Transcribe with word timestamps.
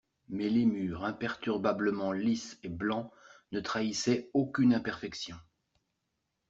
Mais 0.29 0.49
les 0.49 0.65
murs 0.65 1.03
imperturbablement 1.05 2.11
lisses 2.11 2.57
et 2.63 2.69
blancs 2.69 3.11
ne 3.51 3.59
trahissaient 3.59 4.31
aucune 4.33 4.73
imperfection. 4.73 5.35